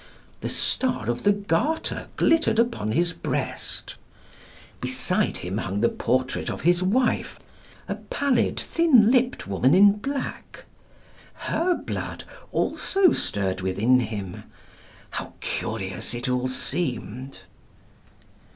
The 0.39 0.49
Star 0.49 1.11
of 1.11 1.21
the 1.21 1.31
Garter 1.31 2.07
glittered 2.17 2.57
upon 2.57 2.91
his 2.91 3.13
breast. 3.13 3.97
Beside 4.79 5.37
him 5.37 5.59
hung 5.59 5.81
the 5.81 5.89
portrait 5.89 6.49
of 6.49 6.61
his 6.61 6.81
wife, 6.81 7.37
a 7.87 7.93
pallid, 7.93 8.59
thin 8.59 9.11
lipped 9.11 9.45
woman 9.47 9.75
in 9.75 9.91
black. 9.97 10.65
Her 11.35 11.75
blood 11.75 12.23
also 12.51 13.11
stirred 13.11 13.61
within 13.61 13.99
him. 13.99 14.45
How 15.11 15.33
curious 15.39 16.15
it 16.15 16.27
all 16.27 16.47
seemed!" 16.47 17.41